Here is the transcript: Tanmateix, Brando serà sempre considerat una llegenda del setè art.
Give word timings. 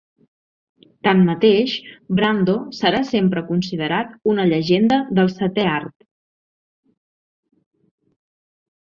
Tanmateix, 1.07 1.75
Brando 2.21 2.55
serà 2.79 3.03
sempre 3.11 3.45
considerat 3.51 4.17
una 4.35 4.49
llegenda 4.53 5.01
del 5.21 5.33
setè 5.37 5.69
art. 5.77 5.97